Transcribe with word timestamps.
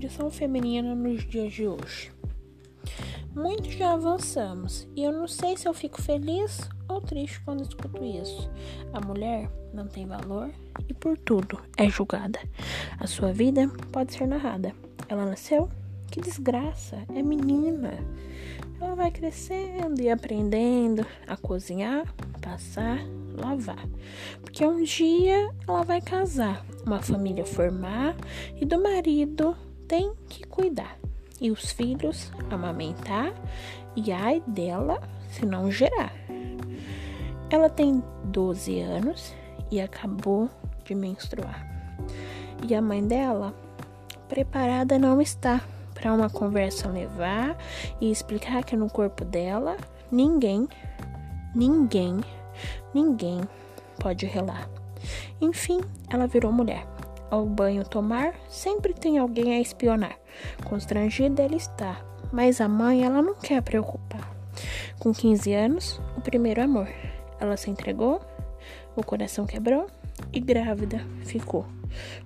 condição 0.00 0.30
feminina 0.30 0.94
nos 0.94 1.28
dias 1.28 1.52
de 1.52 1.68
hoje. 1.68 2.10
Muito 3.34 3.70
já 3.70 3.92
avançamos 3.92 4.88
e 4.96 5.04
eu 5.04 5.12
não 5.12 5.28
sei 5.28 5.58
se 5.58 5.68
eu 5.68 5.74
fico 5.74 6.00
feliz 6.00 6.70
ou 6.88 7.02
triste 7.02 7.38
quando 7.44 7.60
escuto 7.60 8.02
isso. 8.02 8.50
A 8.94 9.00
mulher 9.02 9.50
não 9.74 9.86
tem 9.86 10.06
valor 10.06 10.50
e 10.88 10.94
por 10.94 11.18
tudo 11.18 11.60
é 11.76 11.86
julgada. 11.90 12.38
A 12.98 13.06
sua 13.06 13.30
vida 13.30 13.68
pode 13.92 14.14
ser 14.14 14.26
narrada. 14.26 14.74
Ela 15.06 15.26
nasceu? 15.26 15.68
Que 16.10 16.18
desgraça! 16.18 17.04
É 17.14 17.22
menina. 17.22 17.98
Ela 18.80 18.94
vai 18.94 19.10
crescendo 19.10 20.00
e 20.00 20.08
aprendendo 20.08 21.04
a 21.26 21.36
cozinhar, 21.36 22.10
passar, 22.40 23.06
lavar. 23.36 23.86
Porque 24.40 24.66
um 24.66 24.82
dia 24.82 25.50
ela 25.68 25.82
vai 25.82 26.00
casar, 26.00 26.64
uma 26.86 27.02
família 27.02 27.44
formar 27.44 28.16
e 28.56 28.64
do 28.64 28.82
marido 28.82 29.54
tem 29.90 30.14
que 30.28 30.44
cuidar 30.44 30.96
e 31.40 31.50
os 31.50 31.72
filhos 31.72 32.30
amamentar 32.48 33.34
e 33.96 34.12
ai 34.12 34.40
dela 34.46 35.02
se 35.28 35.44
não 35.44 35.68
gerar. 35.68 36.12
Ela 37.50 37.68
tem 37.68 38.00
12 38.26 38.78
anos 38.78 39.34
e 39.68 39.80
acabou 39.80 40.48
de 40.84 40.94
menstruar. 40.94 41.66
E 42.68 42.72
a 42.72 42.80
mãe 42.80 43.04
dela 43.04 43.52
preparada 44.28 44.96
não 44.96 45.20
está 45.20 45.60
para 45.92 46.14
uma 46.14 46.30
conversa 46.30 46.88
levar 46.88 47.58
e 48.00 48.12
explicar 48.12 48.62
que 48.62 48.76
no 48.76 48.88
corpo 48.88 49.24
dela 49.24 49.76
ninguém, 50.08 50.68
ninguém, 51.52 52.20
ninguém 52.94 53.40
pode 53.98 54.24
relar. 54.24 54.70
Enfim, 55.40 55.80
ela 56.08 56.28
virou 56.28 56.52
mulher 56.52 56.86
ao 57.30 57.46
banho 57.46 57.84
tomar, 57.84 58.34
sempre 58.48 58.92
tem 58.92 59.18
alguém 59.18 59.54
a 59.54 59.60
espionar. 59.60 60.18
Constrangida 60.68 61.42
ela 61.42 61.56
está, 61.56 62.00
mas 62.32 62.60
a 62.60 62.68
mãe 62.68 63.04
ela 63.04 63.22
não 63.22 63.34
quer 63.34 63.62
preocupar. 63.62 64.34
Com 64.98 65.12
15 65.12 65.52
anos, 65.54 66.00
o 66.16 66.20
primeiro 66.20 66.62
amor. 66.62 66.88
Ela 67.38 67.56
se 67.56 67.70
entregou, 67.70 68.20
o 68.96 69.02
coração 69.02 69.46
quebrou 69.46 69.86
e 70.32 70.40
grávida 70.40 71.04
ficou. 71.24 71.64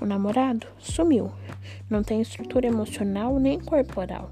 O 0.00 0.06
namorado 0.06 0.66
sumiu. 0.78 1.30
Não 1.88 2.02
tem 2.02 2.20
estrutura 2.20 2.66
emocional 2.66 3.38
nem 3.38 3.58
corporal. 3.58 4.30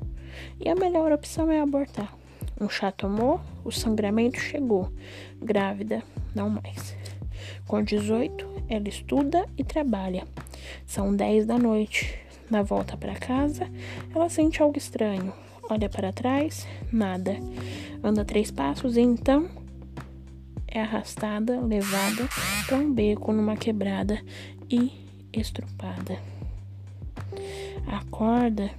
E 0.60 0.68
a 0.68 0.74
melhor 0.74 1.12
opção 1.12 1.50
é 1.50 1.60
abortar. 1.60 2.14
Um 2.60 2.68
chá 2.68 2.90
tomou, 2.90 3.40
o 3.64 3.70
sangramento 3.70 4.38
chegou. 4.38 4.92
Grávida, 5.40 6.02
não 6.34 6.50
mais. 6.50 6.96
Com 7.66 7.82
18, 7.82 8.64
ela 8.68 8.88
estuda 8.88 9.46
e 9.56 9.64
trabalha. 9.64 10.24
São 10.86 11.14
10 11.14 11.46
da 11.46 11.58
noite. 11.58 12.18
Na 12.50 12.62
volta 12.62 12.96
para 12.96 13.14
casa, 13.14 13.68
ela 14.14 14.28
sente 14.28 14.62
algo 14.62 14.78
estranho. 14.78 15.32
Olha 15.70 15.88
para 15.88 16.12
trás, 16.12 16.66
nada. 16.90 17.36
Anda 18.02 18.24
três 18.24 18.50
passos 18.50 18.96
e 18.96 19.02
então 19.02 19.50
é 20.66 20.80
arrastada, 20.80 21.60
levada 21.60 22.28
para 22.66 22.76
um 22.76 22.92
beco 22.92 23.32
numa 23.32 23.56
quebrada 23.56 24.22
e 24.70 24.92
estrupada. 25.32 26.18
Acorda 27.86 28.70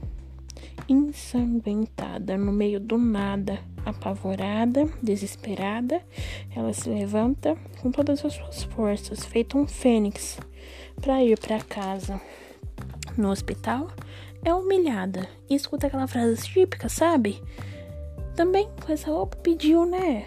ensanguentada 0.93 2.37
no 2.37 2.51
meio 2.51 2.79
do 2.79 2.97
nada, 2.97 3.59
apavorada, 3.85 4.87
desesperada, 5.01 6.01
ela 6.55 6.73
se 6.73 6.89
levanta 6.89 7.55
com 7.81 7.91
todas 7.91 8.23
as 8.25 8.33
suas 8.33 8.63
forças, 8.63 9.25
feito 9.25 9.57
um 9.57 9.67
fênix, 9.67 10.39
para 11.01 11.23
ir 11.23 11.37
para 11.39 11.61
casa. 11.61 12.19
No 13.17 13.29
hospital, 13.29 13.89
é 14.43 14.53
humilhada 14.53 15.27
e 15.49 15.55
escuta 15.55 15.87
aquela 15.87 16.07
frase 16.07 16.47
típica, 16.47 16.87
sabe? 16.89 17.41
Também 18.35 18.69
com 18.83 18.91
essa 18.91 19.11
roupa 19.11 19.37
pediu, 19.37 19.85
né? 19.85 20.25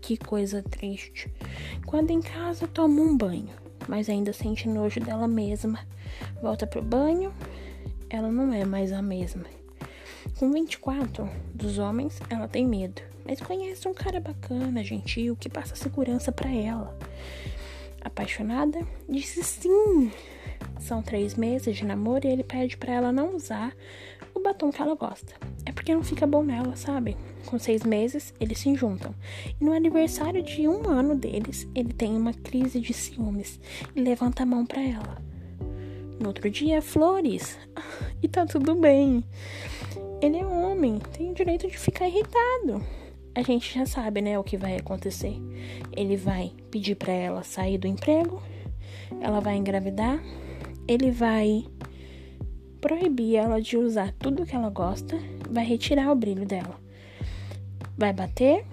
Que 0.00 0.16
coisa 0.16 0.62
triste. 0.62 1.32
Quando 1.86 2.10
em 2.10 2.20
casa 2.20 2.66
toma 2.68 3.00
um 3.00 3.16
banho, 3.16 3.54
mas 3.88 4.08
ainda 4.08 4.32
sente 4.32 4.68
nojo 4.68 5.00
dela 5.00 5.26
mesma. 5.26 5.80
Volta 6.40 6.66
pro 6.66 6.82
banho, 6.82 7.32
ela 8.08 8.30
não 8.30 8.52
é 8.52 8.64
mais 8.64 8.92
a 8.92 9.02
mesma. 9.02 9.44
Com 10.42 10.50
24 10.50 11.30
dos 11.54 11.78
homens, 11.78 12.18
ela 12.28 12.48
tem 12.48 12.66
medo, 12.66 13.00
mas 13.24 13.40
conhece 13.40 13.86
um 13.86 13.94
cara 13.94 14.18
bacana, 14.18 14.82
gentil, 14.82 15.36
que 15.36 15.48
passa 15.48 15.76
segurança 15.76 16.32
para 16.32 16.50
ela. 16.50 16.98
Apaixonada, 18.00 18.84
disse 19.08 19.40
sim. 19.44 20.10
São 20.80 21.00
três 21.00 21.36
meses 21.36 21.76
de 21.76 21.84
namoro 21.84 22.26
e 22.26 22.30
ele 22.32 22.42
pede 22.42 22.76
para 22.76 22.92
ela 22.92 23.12
não 23.12 23.36
usar 23.36 23.72
o 24.34 24.40
batom 24.40 24.72
que 24.72 24.82
ela 24.82 24.96
gosta. 24.96 25.32
É 25.64 25.70
porque 25.70 25.94
não 25.94 26.02
fica 26.02 26.26
bom 26.26 26.42
nela, 26.42 26.74
sabe? 26.74 27.16
Com 27.46 27.56
seis 27.56 27.84
meses, 27.84 28.34
eles 28.40 28.58
se 28.58 28.74
juntam. 28.74 29.14
E 29.60 29.64
no 29.64 29.72
aniversário 29.72 30.42
de 30.42 30.66
um 30.66 30.88
ano 30.88 31.14
deles, 31.14 31.68
ele 31.72 31.92
tem 31.92 32.16
uma 32.16 32.34
crise 32.34 32.80
de 32.80 32.92
ciúmes 32.92 33.60
e 33.94 34.00
levanta 34.00 34.42
a 34.42 34.46
mão 34.46 34.66
para 34.66 34.82
ela. 34.82 35.22
No 36.18 36.26
outro 36.26 36.50
dia, 36.50 36.82
flores. 36.82 37.56
E 38.24 38.28
tá 38.28 38.46
tudo 38.46 38.76
bem. 38.76 39.24
Ele 40.22 40.38
é 40.38 40.46
homem, 40.46 41.00
tem 41.12 41.32
o 41.32 41.34
direito 41.34 41.66
de 41.66 41.76
ficar 41.76 42.06
irritado. 42.06 42.80
A 43.34 43.42
gente 43.42 43.74
já 43.74 43.84
sabe, 43.84 44.20
né, 44.20 44.38
o 44.38 44.44
que 44.44 44.56
vai 44.56 44.76
acontecer. 44.76 45.34
Ele 45.96 46.16
vai 46.16 46.52
pedir 46.70 46.94
para 46.94 47.12
ela 47.12 47.42
sair 47.42 47.76
do 47.76 47.88
emprego, 47.88 48.40
ela 49.20 49.40
vai 49.40 49.56
engravidar, 49.56 50.22
ele 50.86 51.10
vai 51.10 51.64
proibir 52.80 53.34
ela 53.34 53.60
de 53.60 53.76
usar 53.76 54.12
tudo 54.12 54.46
que 54.46 54.54
ela 54.54 54.70
gosta, 54.70 55.18
vai 55.50 55.64
retirar 55.64 56.12
o 56.12 56.14
brilho 56.14 56.46
dela. 56.46 56.78
Vai 57.98 58.12
bater 58.12 58.64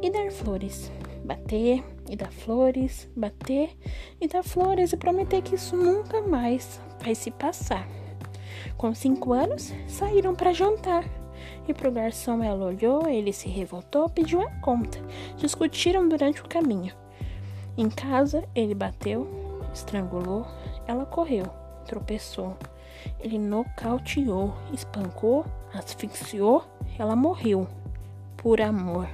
e 0.00 0.08
dar 0.08 0.30
flores. 0.30 0.88
Bater 1.24 1.82
e 2.08 2.14
dar 2.14 2.30
flores, 2.30 3.08
bater 3.16 3.70
e 4.20 4.28
dar 4.28 4.44
flores 4.44 4.92
e 4.92 4.96
prometer 4.96 5.42
que 5.42 5.56
isso 5.56 5.76
nunca 5.76 6.22
mais 6.22 6.80
vai 7.00 7.16
se 7.16 7.32
passar. 7.32 8.01
Com 8.76 8.94
cinco 8.94 9.32
anos, 9.32 9.72
saíram 9.86 10.34
para 10.34 10.52
jantar. 10.52 11.04
E 11.66 11.74
pro 11.74 11.90
garçom 11.90 12.42
ela 12.42 12.66
olhou, 12.66 13.08
ele 13.08 13.32
se 13.32 13.48
revoltou, 13.48 14.08
pediu 14.08 14.40
a 14.40 14.50
conta. 14.60 14.98
Discutiram 15.36 16.08
durante 16.08 16.40
o 16.40 16.48
caminho. 16.48 16.94
Em 17.76 17.88
casa, 17.88 18.44
ele 18.54 18.74
bateu, 18.74 19.26
estrangulou, 19.72 20.46
ela 20.86 21.06
correu, 21.06 21.46
tropeçou. 21.86 22.56
Ele 23.18 23.38
nocauteou, 23.38 24.54
espancou, 24.72 25.44
asfixiou, 25.72 26.64
ela 26.98 27.16
morreu. 27.16 27.66
Por 28.36 28.60
amor. 28.60 29.08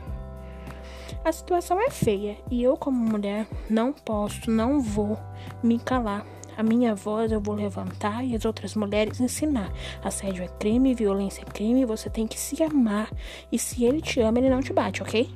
A 1.25 1.33
situação 1.33 1.81
é 1.81 1.91
feia 1.91 2.37
e 2.51 2.63
eu, 2.63 2.77
como 2.77 2.97
mulher, 2.97 3.47
não 3.69 3.93
posso, 3.93 4.51
não 4.51 4.81
vou 4.81 5.19
me 5.63 5.79
calar. 5.79 6.25
A 6.59 6.63
minha 6.65 6.93
voz 6.93 7.31
eu 7.31 7.41
vou 7.41 7.55
levantar 7.55 8.25
e 8.25 8.35
as 8.35 8.45
outras 8.45 8.75
mulheres 8.75 9.21
ensinar. 9.21 9.73
Assédio 10.03 10.43
é 10.43 10.49
crime, 10.49 10.93
violência 10.93 11.43
é 11.43 11.45
crime, 11.45 11.85
você 11.85 12.11
tem 12.11 12.27
que 12.27 12.37
se 12.37 12.61
amar. 12.65 13.13
E 13.53 13.57
se 13.57 13.85
ele 13.85 14.01
te 14.01 14.21
ama, 14.21 14.39
ele 14.39 14.51
não 14.51 14.61
te 14.61 14.73
bate, 14.73 15.01
ok? 15.01 15.31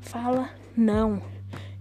Fala 0.00 0.48
não. 0.74 1.20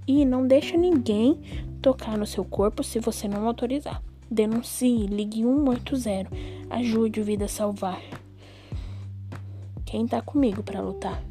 E 0.06 0.26
não 0.26 0.46
deixa 0.46 0.76
ninguém 0.76 1.40
tocar 1.82 2.18
no 2.18 2.26
seu 2.26 2.44
corpo 2.44 2.84
se 2.84 3.00
você 3.00 3.26
não 3.26 3.48
autorizar. 3.48 4.04
Denuncie, 4.30 5.08
ligue 5.08 5.44
180. 5.44 6.30
Ajude 6.70 7.22
o 7.22 7.24
Vida 7.24 7.46
a 7.46 7.48
salvar. 7.48 8.02
Quem 9.86 10.06
tá 10.06 10.22
comigo 10.22 10.62
para 10.62 10.82
lutar? 10.82 11.24